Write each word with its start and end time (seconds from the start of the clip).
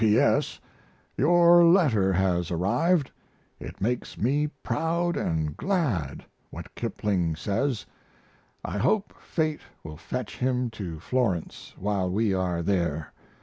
P. 0.01 0.17
S. 0.17 0.59
Your 1.15 1.63
letter 1.63 2.11
has 2.13 2.49
arrived. 2.49 3.11
It 3.59 3.79
makes 3.79 4.17
me 4.17 4.47
proud 4.63 5.15
and 5.15 5.55
glad 5.55 6.25
what 6.49 6.73
Kipling 6.73 7.35
says. 7.35 7.85
I 8.65 8.79
hope 8.79 9.13
Fate 9.19 9.61
will 9.83 9.97
fetch 9.97 10.39
him 10.39 10.71
to 10.71 10.99
Florence 10.99 11.75
while 11.77 12.09
we 12.09 12.33
are 12.33 12.63
there. 12.63 13.13